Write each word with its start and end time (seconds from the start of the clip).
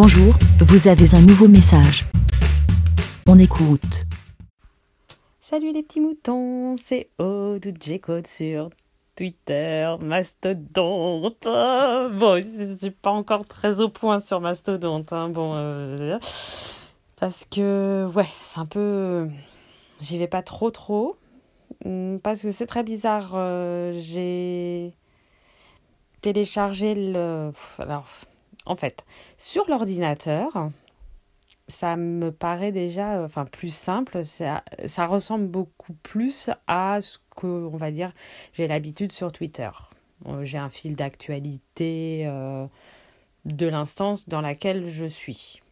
Bonjour, 0.00 0.32
vous 0.60 0.86
avez 0.86 1.12
un 1.16 1.20
nouveau 1.22 1.48
message. 1.48 2.04
On 3.26 3.36
écoute. 3.36 4.06
Salut 5.40 5.72
les 5.72 5.82
petits 5.82 5.98
moutons, 5.98 6.76
c'est 6.76 7.10
J-Code 7.18 8.28
sur 8.28 8.70
Twitter, 9.16 9.92
Mastodonte. 10.00 11.42
Bon, 11.42 12.40
je 12.40 12.76
suis 12.78 12.92
pas 12.92 13.10
encore 13.10 13.44
très 13.44 13.80
au 13.80 13.88
point 13.88 14.20
sur 14.20 14.40
Mastodonte. 14.40 15.12
Hein. 15.12 15.30
Bon, 15.30 15.54
euh, 15.56 16.16
parce 17.16 17.44
que, 17.44 18.08
ouais, 18.14 18.28
c'est 18.44 18.60
un 18.60 18.66
peu. 18.66 19.28
J'y 20.00 20.16
vais 20.16 20.28
pas 20.28 20.42
trop, 20.42 20.70
trop. 20.70 21.16
Hmm, 21.84 22.18
parce 22.18 22.42
que 22.42 22.52
c'est 22.52 22.66
très 22.66 22.84
bizarre. 22.84 23.32
Euh, 23.34 23.98
j'ai 23.98 24.94
téléchargé 26.20 26.94
le. 26.94 27.50
Alors, 27.80 28.06
en 28.68 28.74
fait, 28.74 29.04
sur 29.38 29.68
l'ordinateur, 29.68 30.70
ça 31.68 31.96
me 31.96 32.30
paraît 32.30 32.70
déjà 32.70 33.22
enfin 33.22 33.46
plus 33.46 33.74
simple. 33.74 34.24
Ça, 34.24 35.06
ressemble 35.06 35.46
beaucoup 35.46 35.94
plus 35.94 36.50
à 36.66 37.00
ce 37.00 37.18
que 37.36 37.46
on 37.46 37.76
va 37.76 37.90
dire 37.90 38.12
j'ai 38.52 38.68
l'habitude 38.68 39.12
sur 39.12 39.32
Twitter. 39.32 39.70
Euh, 40.26 40.44
j'ai 40.44 40.58
un 40.58 40.68
fil 40.68 40.96
d'actualité 40.96 42.24
euh, 42.26 42.66
de 43.46 43.66
l'instance 43.66 44.28
dans 44.28 44.42
laquelle 44.42 44.86
je 44.86 45.06
suis. 45.06 45.62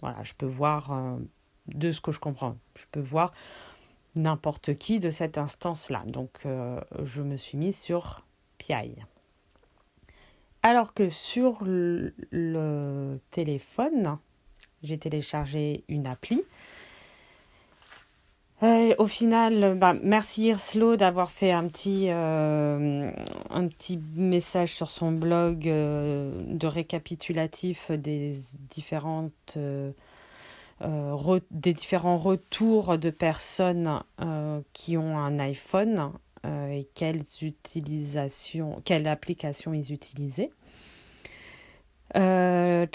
Voilà 0.00 0.22
je 0.24 0.34
peux 0.34 0.46
voir 0.46 0.92
euh, 0.92 1.16
de 1.68 1.92
ce 1.92 2.00
que 2.00 2.10
je 2.10 2.18
comprends. 2.18 2.56
Je 2.76 2.86
peux 2.90 3.00
voir 3.00 3.32
n'importe 4.16 4.76
qui 4.76 4.98
de 4.98 5.10
cette 5.10 5.38
instance 5.38 5.88
là 5.88 6.02
donc 6.06 6.46
je 7.02 7.22
me 7.22 7.38
suis 7.38 7.56
mise 7.56 7.78
sur 7.78 8.26
PI 8.58 8.96
alors 10.62 10.94
que 10.94 11.08
sur 11.08 11.64
le 11.64 13.20
téléphone 13.30 14.18
j'ai 14.82 14.98
téléchargé 14.98 15.84
une 15.88 16.06
appli. 16.06 16.42
Euh, 18.62 18.94
au 18.98 19.06
final, 19.06 19.76
bah, 19.76 19.94
merci 20.02 20.44
Irslo 20.44 20.96
d'avoir 20.96 21.32
fait 21.32 21.50
un 21.50 21.66
petit, 21.66 22.06
euh, 22.10 23.10
un 23.50 23.66
petit 23.66 24.00
message 24.14 24.72
sur 24.72 24.88
son 24.88 25.10
blog 25.10 25.66
euh, 25.66 26.44
de 26.46 26.66
récapitulatif 26.68 27.90
des 27.90 28.36
différents 28.68 29.30
retours 32.16 32.98
de 32.98 33.10
personnes 33.10 34.00
qui 34.72 34.96
ont 34.96 35.18
un 35.18 35.38
iPhone 35.40 36.12
et 36.44 36.88
quelles 36.94 37.22
utilisations, 37.42 38.80
quelle 38.84 39.06
application 39.08 39.72
ils 39.74 39.92
utilisaient. 39.92 40.50
Euh, 42.14 42.86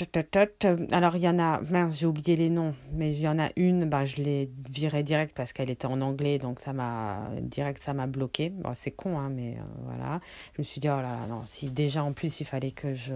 alors, 0.92 1.16
il 1.16 1.22
y 1.22 1.28
en 1.28 1.40
a, 1.40 1.59
mince, 1.62 1.98
j'ai 1.98 2.06
oublié 2.06 2.36
les 2.36 2.50
noms, 2.50 2.75
mais 2.94 3.12
il 3.12 3.20
y 3.20 3.28
en 3.28 3.40
a 3.40 3.50
une, 3.56 3.86
bah, 3.90 4.06
je 4.06 4.18
l'ai 4.18 4.50
virée 4.70 5.02
direct 5.03 5.36
parce 5.36 5.53
qu'elle 5.53 5.72
était 5.72 5.88
en 5.88 6.02
anglais, 6.02 6.38
donc 6.38 6.59
ça 6.59 6.73
m'a, 6.73 7.30
direct, 7.42 7.81
ça 7.81 7.94
m'a 7.94 8.06
bloqué. 8.06 8.50
Bon, 8.50 8.72
c'est 8.75 8.92
con, 8.92 9.18
hein, 9.18 9.30
mais 9.30 9.56
euh, 9.56 9.62
voilà. 9.86 10.20
Je 10.53 10.62
me 10.62 10.64
suis 10.64 10.80
dit, 10.80 10.90
oh 10.90 10.98
là 10.98 11.02
là, 11.02 11.28
non, 11.28 11.42
si 11.45 11.70
déjà 11.70 12.03
en 12.03 12.14
plus 12.14 12.42
il 12.42 12.45
fallait 12.45 12.72
que 12.72 12.94
je. 12.94 13.14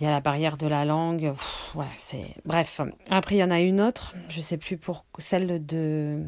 Il 0.00 0.04
y 0.04 0.06
a 0.06 0.10
la 0.10 0.20
barrière 0.20 0.56
de 0.56 0.66
la 0.66 0.86
langue, 0.86 1.34
ouais, 1.74 1.84
c'est. 1.96 2.34
Bref. 2.46 2.80
Après, 3.10 3.34
il 3.34 3.38
y 3.38 3.44
en 3.44 3.50
a 3.50 3.60
une 3.60 3.82
autre, 3.82 4.14
je 4.30 4.40
sais 4.40 4.56
plus 4.56 4.78
pour. 4.78 5.04
Celle 5.18 5.64
de. 5.66 6.22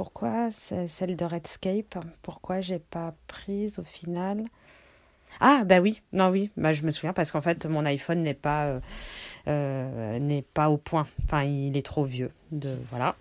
Pourquoi 0.00 0.48
Celle 0.50 1.14
de 1.14 1.26
Redscape. 1.26 1.98
Pourquoi 2.22 2.62
j'ai 2.62 2.78
pas 2.78 3.12
prise 3.26 3.78
au 3.78 3.82
final 3.82 4.44
ah 5.40 5.62
bah 5.64 5.80
oui, 5.80 6.00
non 6.14 6.30
oui, 6.30 6.50
bah 6.56 6.72
je 6.72 6.82
me 6.82 6.90
souviens 6.90 7.12
parce 7.12 7.30
qu'en 7.30 7.42
fait 7.42 7.66
mon 7.66 7.84
iPhone 7.84 8.22
n'est 8.22 8.32
pas 8.32 8.64
euh, 8.64 8.80
euh, 9.46 10.18
n'est 10.18 10.40
pas 10.40 10.70
au 10.70 10.78
point. 10.78 11.06
Enfin, 11.24 11.42
il 11.42 11.76
est 11.76 11.84
trop 11.84 12.04
vieux. 12.04 12.30
De 12.50 12.78
voilà. 12.88 13.14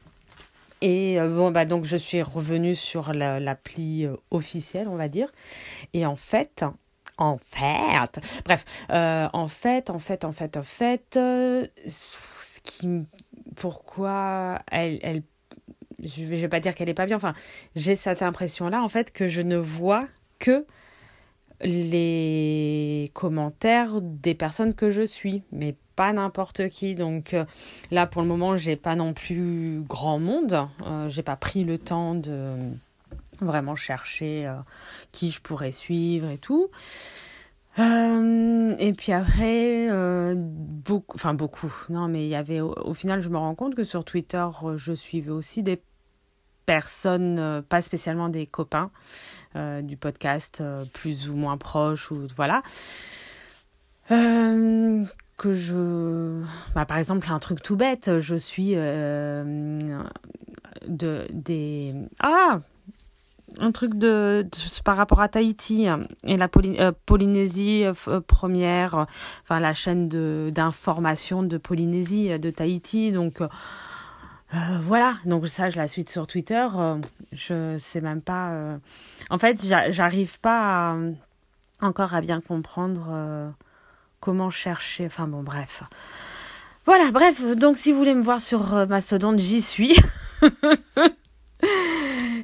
Et 0.80 1.20
euh, 1.20 1.36
bon 1.36 1.52
bah 1.52 1.66
donc 1.66 1.84
je 1.84 1.98
suis 1.98 2.22
revenue 2.22 2.76
sur 2.76 3.12
l'appli 3.12 4.08
officielle, 4.32 4.88
on 4.88 4.96
va 4.96 5.10
dire. 5.10 5.30
Et 5.94 6.06
en 6.06 6.16
fait, 6.16 6.64
en 7.18 7.38
fait, 7.38 8.22
bref, 8.46 8.64
en 8.90 9.48
fait, 9.50 9.90
en 9.90 10.00
fait, 10.00 10.24
en 10.24 10.32
fait, 10.32 10.56
en 10.56 10.64
fait, 10.64 11.20
pourquoi 13.58 14.62
elle, 14.72 15.00
elle, 15.04 15.24
je 16.04 16.26
vais 16.26 16.48
pas 16.48 16.60
dire 16.60 16.76
qu'elle 16.76 16.90
est 16.90 16.94
pas 16.94 17.06
bien. 17.06 17.18
Enfin, 17.18 17.34
j'ai 17.76 17.96
cette 17.96 18.22
impression 18.22 18.70
là 18.70 18.82
en 18.84 18.90
fait 18.90 19.12
que 19.12 19.28
je 19.28 19.42
ne 19.42 19.58
vois 19.58 20.08
que 20.40 20.66
les 21.62 23.12
commentaires 23.14 24.02
des 24.02 24.34
personnes 24.34 24.74
que 24.74 24.90
je 24.90 25.04
suis, 25.04 25.44
mais 25.52 25.76
pas 25.96 26.14
n'importe 26.14 26.70
qui. 26.70 26.96
Donc 26.96 27.34
euh, 27.34 27.46
là, 27.92 28.08
pour 28.08 28.22
le 28.22 28.28
moment, 28.28 28.56
j'ai 28.56 28.76
pas 28.76 28.96
non 28.96 29.14
plus 29.14 29.82
grand 29.88 30.20
monde. 30.20 30.68
Euh, 30.86 31.10
j'ai 31.10 31.24
pas 31.24 31.36
pris 31.36 31.64
le 31.64 31.78
temps 31.78 32.16
de 32.16 32.56
vraiment 33.42 33.76
chercher 33.76 34.48
euh, 34.48 34.56
qui 35.12 35.32
je 35.32 35.42
pourrais 35.42 35.72
suivre 35.72 36.30
et 36.30 36.38
tout. 36.38 36.70
et 37.78 38.94
puis 38.98 39.12
après, 39.14 39.88
beaucoup, 40.36 41.16
enfin 41.16 41.34
beaucoup, 41.34 41.74
non, 41.90 42.10
mais 42.10 42.26
il 42.26 42.30
y 42.30 42.36
avait, 42.36 42.60
au, 42.60 42.94
final, 42.94 43.22
je 43.22 43.30
me 43.30 43.38
rends 43.38 43.56
compte 43.56 43.76
que 43.76 43.84
sur 43.84 44.04
Twitter, 44.04 44.46
je 44.76 44.92
suivais 44.92 45.32
aussi 45.32 45.64
des 45.64 45.80
personnes, 46.70 47.40
euh, 47.40 47.64
pas 47.68 47.82
spécialement 47.82 48.30
des 48.30 48.46
copains 48.46 48.92
euh, 49.56 49.82
du 49.82 49.98
podcast, 49.98 50.60
euh, 50.62 50.86
plus 50.94 51.28
ou 51.28 51.36
moins 51.36 51.58
proches, 51.58 52.12
ou 52.12 52.28
voilà. 52.36 52.62
que 54.08 55.52
je. 55.52 56.44
Bah, 56.76 56.86
par 56.86 57.00
exemple, 57.00 57.28
un 57.32 57.40
truc 57.40 57.64
tout 57.64 57.76
bête, 57.76 58.20
je 58.20 58.36
suis 58.36 58.76
de, 58.76 59.98
des. 61.32 61.96
Ah 62.20 62.58
un 63.58 63.72
truc 63.72 63.96
de, 63.96 64.48
par 64.86 64.96
rapport 64.96 65.22
à 65.22 65.28
Tahiti 65.28 65.88
et 66.24 66.38
la 66.38 66.48
Polynésie 66.48 67.84
première, 68.28 69.08
enfin 69.42 69.60
la 69.60 69.74
chaîne 69.74 70.08
d'information 70.52 71.42
de, 71.42 71.58
Polynésie 71.58 72.38
de 72.38 72.52
Tahiti. 72.52 73.12
Donc 73.12 73.42
euh, 74.54 74.58
voilà, 74.82 75.16
donc 75.26 75.48
ça, 75.48 75.70
je 75.70 75.78
la 75.78 75.88
suis 75.88 76.06
sur 76.10 76.26
Twitter. 76.26 76.68
Euh, 76.76 76.98
je 77.32 77.78
sais 77.78 78.02
même 78.02 78.22
pas. 78.22 78.50
Euh, 78.50 78.78
en 79.30 79.38
fait, 79.38 79.64
j'arrive 79.90 80.40
pas 80.40 80.96
encore 81.82 82.16
à 82.16 82.22
bien 82.22 82.40
comprendre 82.40 83.54
comment 84.20 84.50
chercher. 84.50 85.06
Enfin 85.06 85.28
bon, 85.28 85.44
bref. 85.44 85.84
Voilà, 86.86 87.12
bref. 87.12 87.44
Donc, 87.56 87.78
si 87.78 87.92
vous 87.92 88.00
voulez 88.00 88.16
me 88.16 88.22
voir 88.22 88.42
sur 88.42 88.74
Mastodon, 88.90 89.38
j'y 89.38 89.62
suis. 89.62 89.96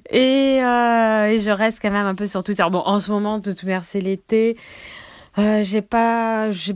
et, 0.10 0.58
et, 0.58 1.40
je 1.40 1.52
reste 1.52 1.82
quand 1.82 1.92
même 1.92 2.06
un 2.06 2.16
peu 2.16 2.28
sur 2.28 2.44
Twitter. 2.44 2.66
Bon, 2.70 2.84
en 2.86 3.00
ce 3.00 3.10
moment, 3.10 3.40
de 3.40 3.52
toute 3.52 3.64
manière, 3.64 3.84
c'est 3.84 4.02
l'été. 4.02 4.58
Euh, 5.38 5.64
j'ai 5.64 5.82
pas, 5.82 6.50
je 6.52 6.74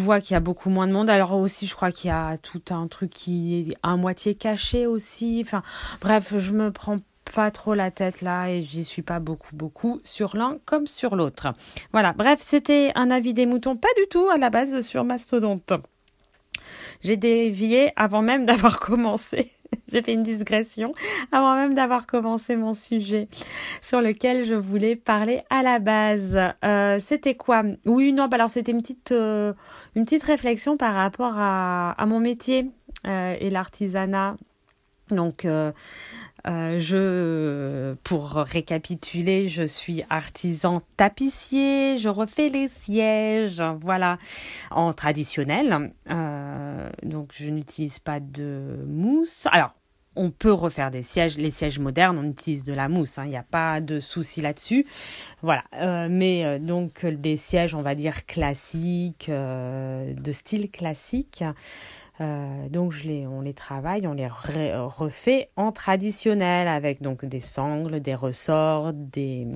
vois 0.00 0.20
qu'il 0.20 0.34
y 0.34 0.36
a 0.36 0.40
beaucoup 0.40 0.70
moins 0.70 0.86
de 0.86 0.92
monde. 0.92 1.08
Alors 1.08 1.34
aussi, 1.34 1.66
je 1.66 1.74
crois 1.74 1.92
qu'il 1.92 2.08
y 2.08 2.12
a 2.12 2.36
tout 2.38 2.62
un 2.70 2.88
truc 2.88 3.10
qui 3.10 3.70
est 3.70 3.76
à 3.82 3.96
moitié 3.96 4.34
caché 4.34 4.86
aussi. 4.86 5.40
Enfin, 5.44 5.62
bref, 6.00 6.34
je 6.36 6.52
me 6.52 6.70
prends 6.70 6.96
pas 7.34 7.50
trop 7.50 7.74
la 7.74 7.90
tête 7.90 8.20
là 8.20 8.48
et 8.48 8.62
j'y 8.62 8.84
suis 8.84 9.02
pas 9.02 9.20
beaucoup 9.20 9.54
beaucoup 9.54 10.00
sur 10.04 10.36
l'un 10.36 10.58
comme 10.64 10.86
sur 10.86 11.16
l'autre. 11.16 11.54
Voilà, 11.92 12.12
bref, 12.12 12.40
c'était 12.42 12.92
un 12.94 13.10
avis 13.10 13.32
des 13.32 13.46
moutons, 13.46 13.76
pas 13.76 13.88
du 13.96 14.06
tout 14.10 14.28
à 14.28 14.36
la 14.36 14.50
base 14.50 14.80
sur 14.80 15.04
Mastodonte. 15.04 15.72
J'ai 17.02 17.16
dévié 17.16 17.92
avant 17.96 18.22
même 18.22 18.46
d'avoir 18.46 18.80
commencé. 18.80 19.52
J'ai 19.92 20.02
fait 20.02 20.12
une 20.12 20.22
digression 20.22 20.92
avant 21.30 21.54
même 21.54 21.74
d'avoir 21.74 22.06
commencé 22.06 22.56
mon 22.56 22.72
sujet 22.72 23.28
sur 23.80 24.00
lequel 24.00 24.44
je 24.44 24.54
voulais 24.54 24.96
parler 24.96 25.42
à 25.50 25.62
la 25.62 25.78
base. 25.78 26.38
Euh, 26.64 26.98
c'était 27.00 27.34
quoi? 27.34 27.62
Oui, 27.84 28.12
non, 28.12 28.26
bah 28.26 28.36
alors 28.36 28.50
c'était 28.50 28.72
une 28.72 28.80
petite, 28.80 29.12
euh, 29.12 29.52
une 29.94 30.04
petite 30.04 30.22
réflexion 30.22 30.76
par 30.76 30.94
rapport 30.94 31.34
à, 31.36 31.94
mon 32.06 32.20
métier 32.20 32.70
euh, 33.06 33.36
et 33.38 33.50
l'artisanat. 33.50 34.36
Donc, 35.12 35.46
euh, 36.46 36.80
je, 36.80 37.94
pour 38.02 38.30
récapituler, 38.32 39.48
je 39.48 39.62
suis 39.62 40.02
artisan 40.10 40.82
tapissier, 40.96 41.96
je 41.98 42.08
refais 42.08 42.48
les 42.48 42.66
sièges, 42.66 43.62
voilà, 43.80 44.18
en 44.70 44.92
traditionnel. 44.92 45.92
Euh, 46.10 46.90
donc, 47.04 47.30
je 47.34 47.48
n'utilise 47.50 48.00
pas 48.00 48.18
de 48.18 48.84
mousse. 48.86 49.46
Alors, 49.52 49.72
on 50.16 50.30
peut 50.30 50.52
refaire 50.52 50.90
des 50.90 51.02
sièges, 51.02 51.38
les 51.38 51.50
sièges 51.50 51.78
modernes, 51.78 52.18
on 52.18 52.30
utilise 52.30 52.64
de 52.64 52.72
la 52.72 52.88
mousse, 52.88 53.16
il 53.16 53.20
hein, 53.20 53.26
n'y 53.26 53.36
a 53.36 53.42
pas 53.42 53.80
de 53.80 54.00
souci 54.00 54.40
là-dessus. 54.40 54.84
Voilà, 55.42 55.64
euh, 55.74 56.08
mais 56.10 56.58
donc 56.58 57.06
des 57.06 57.36
sièges, 57.36 57.74
on 57.74 57.82
va 57.82 57.94
dire 57.94 58.26
classiques, 58.26 59.30
de 59.30 60.32
style 60.32 60.70
classique. 60.70 61.44
Euh, 62.20 62.68
donc 62.68 62.92
je 62.92 63.04
les, 63.04 63.26
on 63.26 63.40
les 63.40 63.54
travaille, 63.54 64.06
on 64.06 64.12
les 64.12 64.28
refait 64.28 65.48
en 65.56 65.72
traditionnel 65.72 66.68
avec 66.68 67.00
donc 67.00 67.24
des 67.24 67.40
sangles, 67.40 68.00
des 68.00 68.14
ressorts, 68.14 68.92
des 68.92 69.46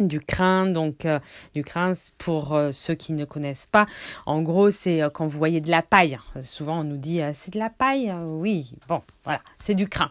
du 0.00 0.20
crin 0.20 0.66
donc 0.66 1.06
du 1.54 1.64
crin 1.64 1.92
pour 2.18 2.58
ceux 2.72 2.94
qui 2.94 3.12
ne 3.12 3.24
connaissent 3.24 3.68
pas 3.70 3.86
en 4.26 4.42
gros 4.42 4.70
c'est 4.70 5.02
quand 5.12 5.26
vous 5.26 5.38
voyez 5.38 5.60
de 5.60 5.70
la 5.70 5.82
paille 5.82 6.18
souvent 6.42 6.80
on 6.80 6.84
nous 6.84 6.96
dit 6.96 7.20
c'est 7.34 7.52
de 7.52 7.58
la 7.58 7.70
paille 7.70 8.12
oui 8.24 8.72
bon 8.88 9.02
voilà 9.24 9.40
c'est 9.58 9.74
du 9.74 9.88
crin 9.88 10.10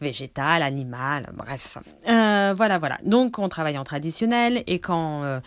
végétal, 0.00 0.62
animal, 0.62 1.30
bref. 1.32 1.78
Euh, 2.08 2.52
voilà, 2.54 2.78
voilà. 2.78 2.98
Donc 3.04 3.38
on 3.38 3.48
travaille 3.48 3.78
en 3.78 3.84
traditionnel 3.84 4.62
et 4.66 4.78
quand 4.78 5.22
euh, 5.22 5.26
euh, 5.26 5.40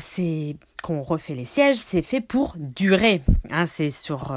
c'est 0.00 0.56
qu'on 0.82 1.02
refait 1.02 1.34
les 1.34 1.44
sièges, 1.44 1.76
c'est 1.76 2.02
fait 2.02 2.20
pour 2.20 2.54
durer. 2.56 3.22
Hein, 3.50 3.66
c'est 3.66 3.90
sur 3.90 4.34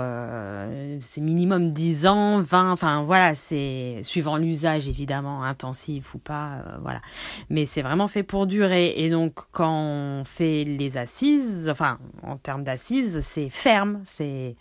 c'est 1.00 1.22
minimum 1.22 1.72
10 1.72 2.08
ans, 2.08 2.40
20, 2.40 2.72
enfin 2.72 3.04
voilà, 3.04 3.36
c'est 3.36 4.00
suivant 4.04 4.38
l'usage 4.38 4.88
évidemment, 4.88 5.44
intensif 5.44 6.14
ou 6.16 6.20
pas, 6.20 6.64
voilà. 6.82 7.02
Mais 7.50 7.66
c'est 7.66 7.82
vraiment 7.82 8.08
fait 8.08 8.24
pour 8.24 8.48
durer. 8.48 8.94
Et 8.98 9.10
donc 9.10 9.34
quand 9.52 9.72
on 9.72 10.24
fait 10.24 10.64
les 10.64 10.98
assises, 10.98 11.70
enfin 11.70 12.00
en 12.24 12.38
termes 12.38 12.64
d'assises, 12.64 13.22
c'est 13.22 13.50
ferme, 13.50 14.02
c'est 14.06 14.56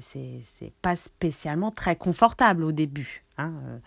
c'est 0.00 0.72
pas 0.80 0.96
spécialement 0.96 1.70
très 1.70 1.96
confortable 1.96 2.64
au 2.64 2.72
début. 2.72 3.24
Hein, 3.38 3.52
euh. 3.66 3.78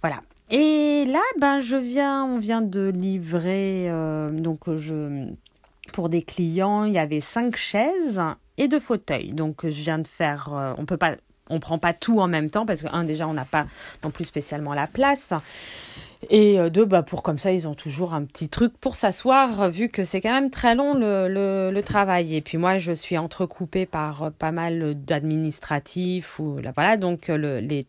voilà. 0.00 0.20
Et 0.54 1.06
là, 1.06 1.22
ben, 1.40 1.60
je 1.60 1.78
viens, 1.78 2.26
on 2.26 2.36
vient 2.36 2.60
de 2.60 2.88
livrer, 2.94 3.86
euh, 3.88 4.28
donc 4.28 4.58
je, 4.76 5.26
pour 5.94 6.10
des 6.10 6.20
clients, 6.20 6.84
il 6.84 6.92
y 6.92 6.98
avait 6.98 7.20
cinq 7.20 7.56
chaises 7.56 8.20
et 8.58 8.68
deux 8.68 8.78
fauteuils. 8.78 9.32
Donc 9.32 9.66
je 9.66 9.82
viens 9.82 9.98
de 9.98 10.06
faire, 10.06 10.52
euh, 10.52 10.74
on 10.76 10.84
peut 10.84 10.98
pas, 10.98 11.16
on 11.48 11.58
prend 11.58 11.78
pas 11.78 11.94
tout 11.94 12.20
en 12.20 12.28
même 12.28 12.50
temps 12.50 12.66
parce 12.66 12.82
que 12.82 12.88
un 12.92 13.04
déjà 13.04 13.26
on 13.26 13.32
n'a 13.32 13.46
pas 13.46 13.64
non 14.04 14.10
plus 14.10 14.26
spécialement 14.26 14.74
la 14.74 14.86
place. 14.86 15.32
Et 16.28 16.60
euh, 16.60 16.68
deux, 16.68 16.84
bah, 16.84 17.02
pour 17.02 17.22
comme 17.22 17.38
ça, 17.38 17.50
ils 17.50 17.66
ont 17.66 17.74
toujours 17.74 18.12
un 18.12 18.24
petit 18.24 18.50
truc 18.50 18.76
pour 18.76 18.94
s'asseoir, 18.94 19.70
vu 19.70 19.88
que 19.88 20.04
c'est 20.04 20.20
quand 20.20 20.34
même 20.34 20.50
très 20.50 20.74
long 20.74 20.92
le, 20.92 21.28
le, 21.28 21.70
le, 21.72 21.82
travail. 21.82 22.36
Et 22.36 22.42
puis 22.42 22.58
moi, 22.58 22.76
je 22.76 22.92
suis 22.92 23.16
entrecoupée 23.16 23.86
par 23.86 24.30
pas 24.32 24.52
mal 24.52 25.02
d'administratifs. 25.02 26.42
voilà, 26.74 26.98
donc 26.98 27.28
le, 27.28 27.58
les, 27.60 27.86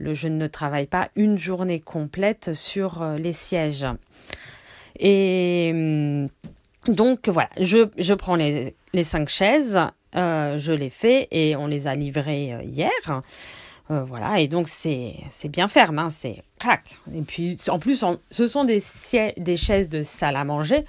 je 0.00 0.28
ne 0.28 0.46
travaille 0.46 0.86
pas 0.86 1.08
une 1.16 1.38
journée 1.38 1.80
complète 1.80 2.52
sur 2.52 3.04
les 3.18 3.32
sièges. 3.32 3.86
Et 4.98 5.70
hum, 5.72 6.26
donc 6.88 7.28
voilà, 7.28 7.50
je, 7.60 8.14
prends 8.14 8.36
les, 8.36 8.74
cinq 9.02 9.28
chaises, 9.28 9.78
euh, 10.16 10.58
je 10.58 10.72
les 10.72 10.90
fais 10.90 11.28
et 11.30 11.56
on 11.56 11.66
les 11.66 11.86
a 11.86 11.94
livrées 11.94 12.56
hier. 12.64 13.22
Euh, 13.90 14.02
voilà, 14.02 14.40
et 14.40 14.48
donc 14.48 14.68
c'est 14.68 15.14
bien 15.48 15.68
ferme, 15.68 15.98
hein, 15.98 16.08
c'est 16.08 16.42
crac. 16.58 16.82
Et 17.14 17.20
puis 17.20 17.58
en 17.68 17.78
plus, 17.78 18.02
ce 18.30 18.46
sont 18.46 18.64
des, 18.64 18.82
des 19.36 19.56
chaises 19.56 19.90
de 19.90 20.02
salle 20.02 20.36
à 20.36 20.44
manger, 20.44 20.86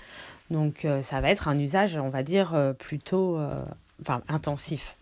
donc 0.50 0.86
euh, 0.86 1.02
ça 1.02 1.20
va 1.20 1.30
être 1.30 1.50
un 1.50 1.60
usage, 1.60 1.98
on 1.98 2.10
va 2.10 2.24
dire, 2.24 2.54
euh, 2.56 2.72
plutôt 2.72 3.38
intensif, 4.30 4.96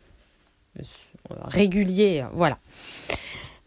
régulier, 1.30 2.26
voilà. 2.34 2.58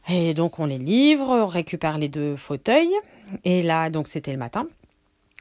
Et 0.08 0.35
donc 0.35 0.58
on 0.61 0.67
les 0.67 0.79
livre, 0.79 1.31
on 1.31 1.47
récupère 1.47 1.99
les 1.99 2.08
deux 2.08 2.37
fauteuils, 2.37 2.94
et 3.44 3.62
là, 3.62 3.91
donc 3.91 4.06
c'était 4.08 4.32
le 4.32 4.38
matin. 4.38 4.67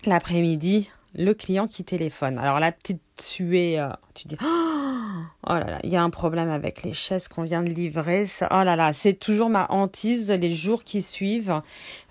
L'après-midi, 0.06 0.90
le 1.14 1.34
client 1.34 1.68
qui 1.68 1.84
téléphone. 1.84 2.40
Alors 2.40 2.60
la 2.60 2.72
petite 2.72 3.02
suée, 3.20 3.80
euh, 3.80 3.90
tu 4.16 4.28
dis, 4.28 4.38
oh 4.42 5.54
là 5.54 5.66
là, 5.66 5.80
il 5.84 5.92
y 5.92 5.96
a 5.96 6.02
un 6.02 6.10
problème 6.10 6.50
avec 6.50 6.84
les 6.84 6.94
chaises 6.94 7.28
qu'on 7.28 7.44
vient 7.44 7.62
de 7.62 7.70
livrer. 7.70 8.26
Oh 8.42 8.64
là 8.64 8.76
là, 8.76 8.92
c'est 8.94 9.14
toujours 9.14 9.50
ma 9.50 9.68
hantise 9.70 10.32
les 10.32 10.52
jours 10.52 10.84
qui 10.84 11.02
suivent, 11.02 11.62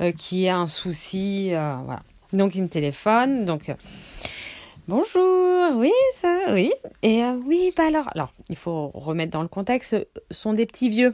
euh, 0.00 0.12
qui 0.12 0.48
a 0.48 0.56
un 0.56 0.66
souci. 0.66 1.52
Euh, 1.52 1.76
voilà. 1.84 2.02
Donc 2.32 2.54
il 2.54 2.62
me 2.62 2.68
téléphone, 2.68 3.44
donc. 3.44 3.72
Bonjour, 4.86 5.76
oui, 5.76 5.92
ça, 6.12 6.36
oui. 6.50 6.70
Et 7.02 7.22
oui, 7.46 7.70
bah 7.74 7.84
alors, 7.86 8.30
il 8.50 8.56
faut 8.56 8.88
remettre 8.88 9.32
dans 9.32 9.40
le 9.40 9.48
contexte, 9.48 9.96
ce 9.96 10.06
sont 10.30 10.52
des 10.52 10.66
petits 10.66 10.90
vieux. 10.90 11.10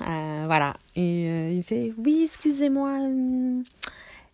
Voilà. 0.00 0.76
Et 0.94 1.52
il 1.56 1.62
fait, 1.62 1.92
oui, 1.98 2.22
excusez-moi, 2.24 2.90
hum, 2.90 3.64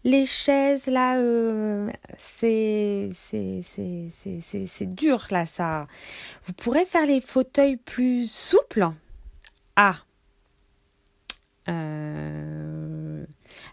les 0.05 0.27
chaises 0.27 0.87
là 0.87 1.17
euh, 1.19 1.89
c'est 2.17 3.11
c'est 3.13 4.87
dur 4.87 5.27
là 5.31 5.47
ça. 5.47 5.87
Vous 6.43 6.53
pourrez 6.55 6.85
faire 6.85 7.07
les 7.07 7.21
fauteuils 7.21 7.77
plus 7.77 8.31
souples? 8.31 8.89
Ah. 9.77 9.99
Euh, 11.69 13.25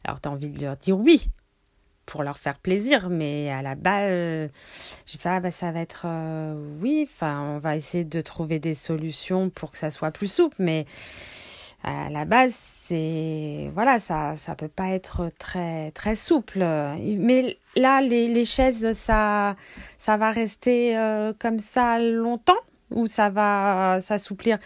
alors 0.03 0.21
tu 0.21 0.29
as 0.29 0.31
envie 0.31 0.49
de 0.49 0.61
leur 0.61 0.77
dire 0.77 0.97
oui 0.97 1.29
pour 2.05 2.21
leur 2.21 2.37
faire 2.37 2.59
plaisir 2.59 3.09
mais 3.09 3.49
à 3.49 3.63
la 3.63 3.73
base 3.73 4.11
euh, 4.11 4.47
j'ai 5.07 5.17
fait 5.17 5.29
ah 5.29 5.39
bah 5.39 5.49
ça 5.49 5.71
va 5.71 5.79
être 5.79 6.05
oui 6.79 7.09
enfin 7.11 7.41
on 7.55 7.57
va 7.57 7.75
essayer 7.75 8.03
de 8.03 8.21
trouver 8.21 8.59
des 8.59 8.75
solutions 8.75 9.49
pour 9.49 9.71
que 9.71 9.79
ça 9.79 9.89
soit 9.89 10.11
plus 10.11 10.31
souple 10.31 10.57
mais 10.59 10.85
à 11.83 12.09
la 12.09 12.25
base, 12.25 12.53
c'est 12.53 13.71
voilà, 13.73 13.99
ça 13.99 14.35
ça 14.35 14.55
peut 14.55 14.67
pas 14.67 14.89
être 14.89 15.29
très 15.39 15.91
très 15.91 16.15
souple. 16.15 16.59
Mais 16.99 17.57
là, 17.75 18.01
les, 18.01 18.27
les 18.27 18.45
chaises, 18.45 18.91
ça 18.93 19.55
ça 19.97 20.17
va 20.17 20.31
rester 20.31 20.97
euh, 20.97 21.33
comme 21.39 21.59
ça 21.59 21.99
longtemps 21.99 22.59
ou 22.91 23.07
ça 23.07 23.29
va 23.29 23.99
s'assouplir? 23.99 24.57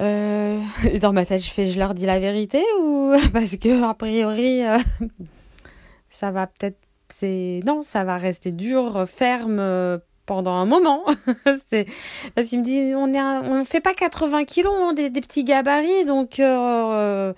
Euh, 0.00 0.60
dans 1.00 1.12
ma 1.12 1.24
tête, 1.24 1.42
je 1.42 1.50
fais, 1.50 1.66
je 1.66 1.78
leur 1.78 1.94
dis 1.94 2.06
la 2.06 2.18
vérité 2.18 2.62
ou 2.80 3.14
parce 3.32 3.56
que 3.56 3.84
a 3.84 3.94
priori, 3.94 4.64
euh, 4.66 4.78
ça 6.10 6.30
va 6.30 6.46
peut-être, 6.46 6.78
c'est 7.08 7.60
non, 7.64 7.82
ça 7.82 8.04
va 8.04 8.16
rester 8.16 8.52
dur, 8.52 9.06
ferme 9.08 10.00
pendant 10.26 10.52
un 10.52 10.66
moment. 10.66 11.04
parce 11.44 12.48
qu'il 12.48 12.58
me 12.58 12.62
dit 12.62 12.94
on 12.94 13.12
est 13.12 13.20
on 13.20 13.64
fait 13.64 13.80
pas 13.80 13.94
80 13.94 14.44
kilos 14.44 14.74
hein, 14.76 14.92
des, 14.92 15.10
des, 15.10 15.20
petits 15.20 15.44
gabarits 15.44 16.04
donc 16.04 16.40
euh, 16.40 17.32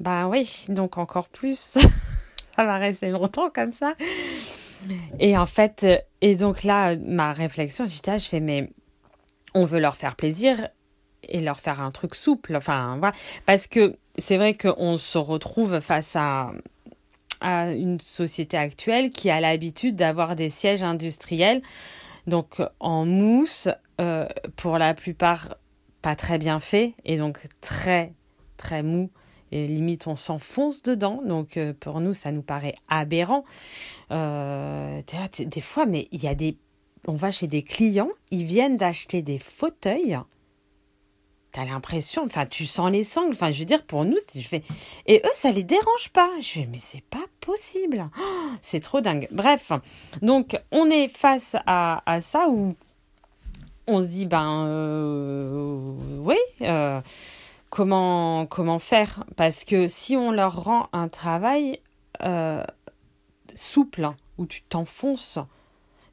bah 0.00 0.28
oui 0.28 0.66
donc 0.68 0.98
encore 0.98 1.28
plus 1.28 1.78
ça 2.56 2.64
va 2.64 2.76
rester 2.78 3.08
longtemps 3.08 3.50
comme 3.50 3.72
ça. 3.72 3.94
Et 5.20 5.36
en 5.38 5.46
fait 5.46 5.86
et 6.20 6.34
donc 6.36 6.64
là 6.64 6.96
ma 6.96 7.32
réflexion 7.32 7.84
j'étais 7.86 8.18
je 8.18 8.28
fais 8.28 8.40
mais 8.40 8.70
on 9.54 9.64
veut 9.64 9.78
leur 9.78 9.96
faire 9.96 10.16
plaisir 10.16 10.68
et 11.28 11.40
leur 11.40 11.60
faire 11.60 11.80
un 11.80 11.90
truc 11.90 12.14
souple 12.16 12.56
enfin 12.56 12.96
voilà 12.98 13.14
parce 13.46 13.68
que 13.68 13.94
c'est 14.18 14.36
vrai 14.36 14.54
qu'on 14.54 14.96
se 14.96 15.18
retrouve 15.18 15.78
face 15.80 16.16
à 16.16 16.50
une 17.44 18.00
société 18.00 18.56
actuelle 18.56 19.10
qui 19.10 19.30
a 19.30 19.40
l'habitude 19.40 19.96
d'avoir 19.96 20.36
des 20.36 20.48
sièges 20.48 20.82
industriels 20.82 21.62
donc 22.26 22.62
en 22.80 23.04
mousse, 23.04 23.68
euh, 24.00 24.26
pour 24.56 24.78
la 24.78 24.94
plupart 24.94 25.56
pas 26.00 26.16
très 26.16 26.38
bien 26.38 26.58
fait 26.58 26.94
et 27.04 27.16
donc 27.16 27.38
très 27.60 28.12
très 28.56 28.82
mou. 28.82 29.10
Et 29.52 29.66
limite 29.66 30.06
on 30.06 30.16
s'enfonce 30.16 30.82
dedans. 30.82 31.20
Donc 31.24 31.56
euh, 31.56 31.72
pour 31.78 32.00
nous 32.00 32.12
ça 32.12 32.32
nous 32.32 32.42
paraît 32.42 32.74
aberrant. 32.88 33.44
Euh, 34.10 35.00
des 35.38 35.60
fois 35.60 35.86
mais 35.86 36.08
il 36.10 36.22
y 36.22 36.28
a 36.28 36.34
des 36.34 36.56
on 37.06 37.14
va 37.14 37.32
chez 37.32 37.48
des 37.48 37.62
clients 37.62 38.10
ils 38.30 38.44
viennent 38.44 38.76
d'acheter 38.76 39.22
des 39.22 39.38
fauteuils 39.38 40.18
t'as 41.52 41.64
l'impression, 41.64 42.22
enfin, 42.24 42.46
tu 42.46 42.66
sens 42.66 42.90
les 42.90 43.04
sangles. 43.04 43.34
Enfin, 43.34 43.50
je 43.50 43.60
veux 43.60 43.64
dire, 43.66 43.84
pour 43.84 44.04
nous, 44.04 44.16
je 44.34 44.40
fais. 44.40 44.62
Et 45.06 45.22
eux, 45.24 45.30
ça 45.34 45.50
les 45.52 45.62
dérange 45.62 46.10
pas. 46.12 46.30
Je 46.40 46.48
fais, 46.48 46.68
mais 46.70 46.78
c'est 46.78 47.04
pas 47.04 47.24
possible. 47.40 48.08
Oh, 48.18 48.50
c'est 48.62 48.80
trop 48.80 49.00
dingue. 49.00 49.28
Bref, 49.30 49.72
donc, 50.22 50.58
on 50.70 50.90
est 50.90 51.08
face 51.08 51.56
à, 51.66 52.02
à 52.10 52.20
ça 52.20 52.48
où 52.48 52.70
on 53.86 54.02
se 54.02 54.08
dit, 54.08 54.26
ben, 54.26 54.66
euh, 54.66 55.78
oui, 56.20 56.38
euh, 56.62 57.00
comment, 57.70 58.46
comment 58.46 58.78
faire? 58.78 59.24
Parce 59.36 59.64
que 59.64 59.86
si 59.86 60.16
on 60.16 60.30
leur 60.30 60.64
rend 60.64 60.88
un 60.92 61.08
travail 61.08 61.80
euh, 62.22 62.64
souple, 63.54 64.10
où 64.38 64.46
tu 64.46 64.62
t'enfonces, 64.62 65.38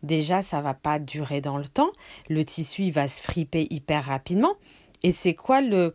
déjà, 0.03 0.41
ça 0.41 0.61
va 0.61 0.73
pas 0.73 0.99
durer 0.99 1.41
dans 1.41 1.57
le 1.57 1.67
temps. 1.67 1.91
Le 2.27 2.43
tissu, 2.43 2.83
il 2.83 2.91
va 2.91 3.07
se 3.07 3.21
friper 3.21 3.67
hyper 3.69 4.05
rapidement. 4.05 4.55
Et 5.03 5.11
c'est 5.11 5.33
quoi 5.33 5.61
le, 5.61 5.93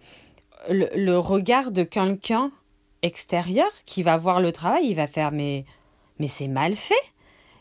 le, 0.70 1.18
regard 1.18 1.70
de 1.70 1.82
quelqu'un 1.82 2.50
extérieur 3.02 3.70
qui 3.84 4.02
va 4.02 4.16
voir 4.16 4.40
le 4.40 4.52
travail, 4.52 4.86
il 4.86 4.94
va 4.94 5.06
faire 5.06 5.30
mais, 5.30 5.64
mais 6.18 6.28
c'est 6.28 6.48
mal 6.48 6.74
fait. 6.74 6.94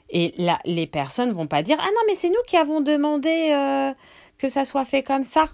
Et 0.10 0.34
là, 0.38 0.60
les 0.66 0.88
personnes 0.88 1.32
vont 1.32 1.48
pas 1.48 1.64
dire 1.64 1.78
ah 1.80 1.88
non 1.88 2.02
mais 2.08 2.16
c'est 2.16 2.30
nous 2.30 2.44
qui 2.48 2.56
avons 2.56 2.82
demandé 2.82 3.52
euh, 3.52 3.94
que 4.38 4.48
ça 4.48 4.64
soit 4.64 4.86
fait 4.86 5.04
comme 5.04 5.24
ça. 5.24 5.46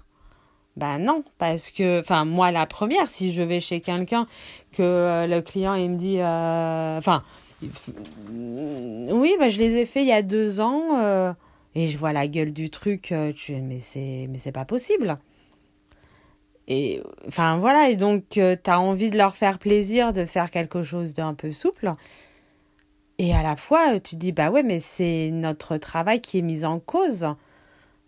Ben 0.75 0.98
non, 0.98 1.24
parce 1.39 1.72
que, 1.72 2.00
enfin 2.00 2.24
moi 2.24 2.51
la 2.51 2.65
première, 2.65 3.10
si 3.10 3.31
je 3.31 3.41
vais 3.41 3.60
chez 3.60 3.81
quelqu'un 3.81 4.27
que 4.72 4.84
euh, 4.84 5.27
le 5.27 5.41
client 5.41 5.74
il 5.74 5.89
me 5.89 5.98
dit, 5.98 6.19
euh, 6.19 6.98
enfin 6.98 7.24
oui, 7.62 9.36
ben 9.39 9.50
je 9.50 9.58
les 9.60 9.77
ai 9.77 9.86
fait 9.86 10.01
il 10.01 10.08
y 10.08 10.13
a 10.13 10.22
deux 10.22 10.62
ans 10.62 11.36
et 11.75 11.88
je 11.88 11.98
vois 11.98 12.13
la 12.13 12.27
gueule 12.27 12.53
du 12.53 12.69
truc, 12.69 13.13
tu, 13.36 13.55
mais 13.55 13.79
c'est 13.79 14.27
mais 14.29 14.38
c'est 14.38 14.53
pas 14.53 14.65
possible. 14.65 15.17
Et 16.69 17.01
enfin 17.27 17.57
voilà, 17.57 17.89
et 17.89 17.95
donc 17.95 18.38
euh, 18.38 18.55
tu 18.63 18.69
as 18.69 18.79
envie 18.79 19.09
de 19.09 19.17
leur 19.17 19.35
faire 19.35 19.57
plaisir, 19.57 20.13
de 20.13 20.25
faire 20.25 20.51
quelque 20.51 20.83
chose 20.83 21.15
d'un 21.15 21.33
peu 21.33 21.49
souple. 21.51 21.95
et 23.17 23.33
à 23.35 23.43
la 23.43 23.55
fois, 23.55 23.99
tu 23.99 24.11
te 24.11 24.15
dis, 24.15 24.31
bah 24.31 24.51
ouais, 24.51 24.63
mais 24.63 24.79
c'est 24.79 25.31
notre 25.31 25.77
travail 25.77 26.21
qui 26.21 26.38
est 26.38 26.41
mis 26.43 26.65
en 26.65 26.79
cause. 26.79 27.27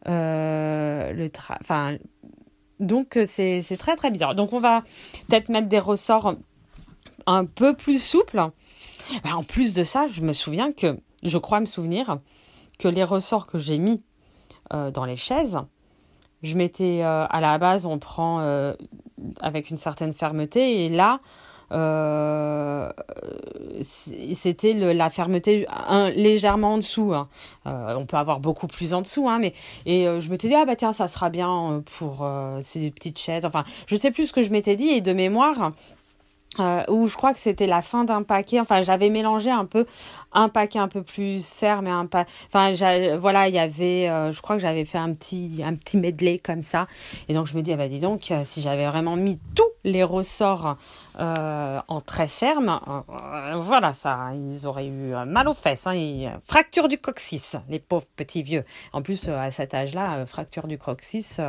Euh, 0.07 1.11
le 1.11 1.25
enfin, 1.59 1.97
donc, 2.79 3.19
c'est 3.25 3.77
très, 3.77 3.95
très 3.95 4.11
bizarre. 4.11 4.35
Donc, 4.35 4.53
on 4.53 4.59
va 4.59 4.83
peut-être 5.27 5.49
mettre 5.49 5.67
des 5.67 5.79
ressorts 5.79 6.35
un 7.27 7.45
peu 7.45 7.75
plus 7.75 8.01
souples. 8.01 8.41
Bah, 9.23 9.35
en 9.35 9.43
plus 9.43 9.73
de 9.73 9.83
ça, 9.83 10.07
je 10.07 10.21
me 10.21 10.33
souviens 10.33 10.71
que, 10.71 10.99
je 11.23 11.37
crois 11.37 11.59
me 11.59 11.65
souvenir, 11.65 12.19
que 12.79 12.87
les 12.87 13.03
ressorts 13.03 13.47
que 13.47 13.59
j'ai 13.59 13.77
mis 13.77 14.03
euh, 14.73 14.91
dans 14.91 15.05
les 15.05 15.15
chaises, 15.15 15.59
je 16.43 16.57
m'étais, 16.57 17.01
euh, 17.03 17.25
à 17.29 17.41
la 17.41 17.57
base, 17.57 17.85
on 17.85 17.97
prend 17.97 18.39
avec 19.41 19.69
une 19.69 19.77
certaine 19.77 20.13
fermeté, 20.13 20.85
et 20.85 20.89
là, 20.89 21.19
euh, 21.71 22.91
c'était 23.81 24.73
la 24.73 25.09
fermeté 25.09 25.65
légèrement 26.15 26.73
en 26.73 26.77
dessous. 26.77 27.13
Hein. 27.13 27.29
Euh, 27.65 27.95
on 27.97 28.05
peut 28.05 28.17
avoir 28.17 28.39
beaucoup 28.39 28.67
plus 28.67 28.93
en 28.93 29.01
dessous, 29.01 29.29
hein, 29.29 29.39
mais 29.39 29.53
et 29.85 30.07
euh, 30.07 30.19
je 30.19 30.29
m'étais 30.29 30.47
dit 30.47 30.55
ah 30.55 30.65
bah 30.65 30.75
tiens 30.75 30.91
ça 30.91 31.07
sera 31.07 31.29
bien 31.29 31.81
pour 31.97 32.27
ces 32.61 32.91
petites 32.91 33.19
chaises. 33.19 33.45
Enfin, 33.45 33.63
je 33.87 33.95
sais 33.95 34.11
plus 34.11 34.27
ce 34.27 34.33
que 34.33 34.41
je 34.41 34.51
m'étais 34.51 34.75
dit 34.75 34.89
et 34.89 35.01
de 35.01 35.13
mémoire. 35.13 35.71
Euh, 36.59 36.83
où 36.89 37.07
je 37.07 37.15
crois 37.15 37.33
que 37.33 37.39
c'était 37.39 37.65
la 37.65 37.81
fin 37.81 38.03
d'un 38.03 38.23
paquet. 38.23 38.59
Enfin, 38.59 38.81
j'avais 38.81 39.09
mélangé 39.09 39.49
un 39.49 39.65
peu 39.65 39.85
un 40.33 40.49
paquet 40.49 40.79
un 40.79 40.89
peu 40.89 41.01
plus 41.01 41.49
ferme 41.49 41.87
et 41.87 41.91
un 41.91 42.05
pas. 42.05 42.25
Enfin, 42.47 42.73
voilà, 43.15 43.47
il 43.47 43.55
y 43.55 43.59
avait. 43.59 44.09
Euh, 44.09 44.33
je 44.33 44.41
crois 44.41 44.57
que 44.57 44.61
j'avais 44.61 44.83
fait 44.83 44.97
un 44.97 45.13
petit 45.13 45.61
un 45.65 45.71
petit 45.71 45.95
medley 45.95 46.39
comme 46.39 46.61
ça. 46.61 46.87
Et 47.29 47.33
donc 47.33 47.45
je 47.45 47.55
me 47.55 47.61
dis, 47.61 47.71
ah 47.71 47.77
bah 47.77 47.87
dis 47.87 47.99
donc, 47.99 48.31
euh, 48.31 48.41
si 48.43 48.61
j'avais 48.61 48.85
vraiment 48.85 49.15
mis 49.15 49.39
tous 49.55 49.63
les 49.85 50.03
ressorts 50.03 50.77
en 51.17 52.01
très 52.05 52.27
ferme, 52.27 52.81
voilà, 53.55 53.93
ça, 53.93 54.31
ils 54.35 54.67
auraient 54.67 54.87
eu 54.87 55.13
mal 55.25 55.47
aux 55.47 55.53
fesses. 55.53 55.87
Hein, 55.87 56.37
fracture 56.41 56.89
du 56.89 56.97
coccyx, 56.97 57.57
les 57.69 57.79
pauvres 57.79 58.07
petits 58.15 58.43
vieux. 58.43 58.63
En 58.91 59.01
plus, 59.01 59.29
à 59.29 59.51
cet 59.51 59.73
âge-là, 59.73 60.25
fracture 60.25 60.67
du 60.67 60.77
coccyx 60.77 61.39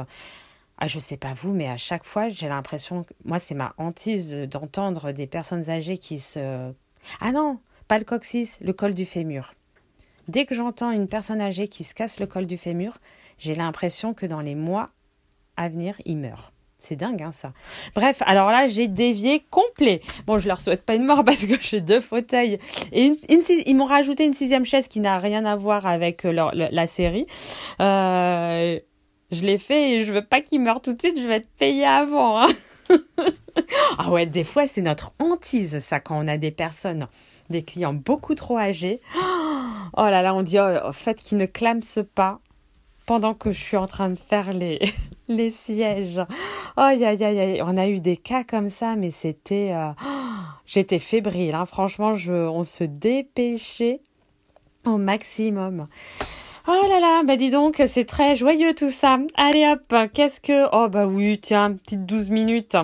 ah, 0.79 0.89
je 0.89 0.99
sais 0.99 1.17
pas 1.17 1.35
vous, 1.35 1.55
mais 1.55 1.69
à 1.69 1.77
chaque 1.77 2.05
fois, 2.05 2.29
j'ai 2.29 2.49
l'impression, 2.49 3.03
moi, 3.25 3.39
c'est 3.39 3.55
ma 3.55 3.75
hantise 3.79 4.35
d'entendre 4.35 5.13
des 5.13 5.27
personnes 5.27 5.71
âgées 5.71 5.99
qui 5.99 6.19
se. 6.19 6.73
Ah 7.21 7.33
non, 7.33 7.61
pas 7.89 7.99
le 7.99 8.05
coccyx, 8.05 8.59
le 8.61 8.73
col 8.73 8.95
du 8.95 9.05
fémur. 9.05 9.55
Dès 10.29 10.45
que 10.45 10.55
j'entends 10.55 10.91
une 10.91 11.09
personne 11.09 11.41
âgée 11.41 11.69
qui 11.69 11.85
se 11.85 11.95
casse 11.95 12.21
le 12.21 12.27
col 12.27 12.47
du 12.47 12.57
fémur, 12.57 12.99
j'ai 13.39 13.55
l'impression 13.55 14.15
que 14.15 14.27
dans 14.27 14.41
les 14.41 14.55
mois 14.55 14.87
à 15.57 15.69
venir, 15.69 15.97
il 16.05 16.17
meurt. 16.17 16.53
C'est 16.79 16.97
dingue, 16.97 17.23
hein, 17.23 17.31
ça. 17.31 17.53
Bref, 17.95 18.23
alors 18.27 18.51
là, 18.51 18.67
j'ai 18.67 18.89
dévié 18.89 19.45
complet. 19.51 20.01
Bon, 20.27 20.39
je 20.39 20.49
leur 20.49 20.61
souhaite 20.61 20.83
pas 20.83 20.97
une 20.97 21.05
mort 21.05 21.25
parce 21.27 21.45
que 21.47 21.55
j'ai 21.61 21.81
deux 21.81 22.01
fauteuils. 22.01 22.59
Et 22.91 23.13
ils 23.67 23.77
m'ont 23.77 23.85
rajouté 23.85 24.25
une 24.25 24.33
sixième 24.33 24.65
chaise 24.65 24.89
qui 24.89 24.99
n'a 24.99 25.19
rien 25.19 25.45
à 25.45 25.55
voir 25.55 25.87
avec 25.87 26.25
euh, 26.25 26.51
la 26.53 26.87
série. 26.89 27.27
Euh, 27.81 28.81
je 29.33 29.43
l'ai 29.43 29.59
fait 29.59 29.93
et 29.93 30.01
je 30.03 30.13
veux 30.13 30.25
pas 30.25 30.41
qu'il 30.41 30.61
meure 30.61 30.81
tout 30.81 30.93
de 30.93 31.01
suite, 31.01 31.21
je 31.21 31.27
vais 31.27 31.37
être 31.37 31.51
payé 31.59 31.85
avant. 31.85 32.43
Hein. 32.43 32.49
ah 33.99 34.11
ouais, 34.11 34.27
des 34.27 34.45
fois 34.45 34.67
c'est 34.67 34.83
notre 34.83 35.13
hantise 35.19 35.79
ça 35.79 35.99
quand 35.99 36.23
on 36.23 36.29
a 36.29 36.37
des 36.37 36.51
personnes, 36.51 37.09
des 37.51 37.63
clients 37.63 37.95
beaucoup 37.95 38.35
trop 38.35 38.59
âgés. 38.59 39.01
Oh 39.95 40.05
là 40.05 40.23
là, 40.23 40.35
on 40.35 40.41
dit 40.41 40.59
oh, 40.59 40.91
fait 40.93 41.21
qu'ils 41.21 41.37
ne 41.37 41.45
clament 41.45 41.79
pas 42.15 42.41
pendant 43.05 43.35
que 43.35 43.53
je 43.53 43.61
suis 43.61 43.77
en 43.77 43.87
train 43.87 44.09
de 44.09 44.19
faire 44.19 44.55
les, 44.55 44.81
les 45.29 45.51
sièges. 45.51 46.23
Oh, 46.79 46.81
aïe, 46.81 47.05
aïe, 47.05 47.23
aïe, 47.23 47.63
on 47.63 47.77
a 47.77 47.89
eu 47.89 48.01
des 48.01 48.17
cas 48.17 48.43
comme 48.43 48.69
ça, 48.69 48.97
mais 48.97 49.11
c'était... 49.11 49.73
Euh, 49.73 49.91
j'étais 50.67 50.99
fébrile, 50.99 51.55
hein. 51.55 51.67
franchement, 51.67 52.15
je, 52.15 52.33
on 52.33 52.63
se 52.63 52.85
dépêchait 52.85 54.01
au 54.87 54.97
maximum. 54.97 55.89
Oh 56.69 56.87
là 56.89 57.01
là, 57.01 57.23
bah 57.27 57.37
dis 57.37 57.51
donc, 57.51 57.83
c'est 57.87 58.05
très 58.05 58.37
joyeux 58.37 58.73
tout 58.75 58.89
ça. 58.89 59.19
Allez 59.35 59.67
hop, 59.67 59.95
qu'est-ce 60.13 60.41
que... 60.41 60.69
Oh 60.73 60.89
bah 60.89 61.07
oui, 61.07 61.39
tiens, 61.41 61.73
petite 61.73 62.07
12 62.07 62.31
minutes. 62.31 62.77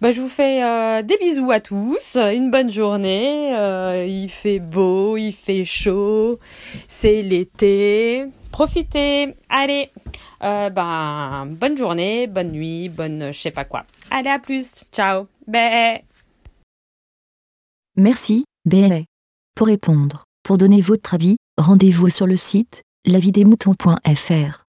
Bah, 0.00 0.12
je 0.12 0.20
vous 0.20 0.28
fais 0.28 0.62
euh, 0.62 1.02
des 1.02 1.16
bisous 1.16 1.50
à 1.50 1.58
tous, 1.58 2.16
une 2.16 2.50
bonne 2.50 2.70
journée. 2.70 3.56
Euh, 3.56 4.04
il 4.06 4.28
fait 4.28 4.60
beau, 4.60 5.16
il 5.16 5.32
fait 5.32 5.64
chaud, 5.64 6.38
c'est 6.86 7.22
l'été. 7.22 8.26
Profitez. 8.52 9.34
Allez, 9.48 9.90
euh, 10.44 10.70
ben 10.70 11.46
bonne 11.46 11.76
journée, 11.76 12.28
bonne 12.28 12.52
nuit, 12.52 12.88
bonne 12.88 13.32
je 13.32 13.40
sais 13.40 13.50
pas 13.50 13.64
quoi. 13.64 13.84
Allez 14.10 14.30
à 14.30 14.38
plus, 14.38 14.84
ciao. 14.92 15.24
Bé. 15.48 16.04
Merci, 17.96 18.44
Bé. 18.64 19.06
Pour 19.56 19.66
répondre, 19.66 20.24
pour 20.44 20.58
donner 20.58 20.80
votre 20.80 21.14
avis, 21.14 21.36
rendez-vous 21.56 22.08
sur 22.08 22.28
le 22.28 22.36
site 22.36 22.82
lavidemouton.fr 23.08 24.67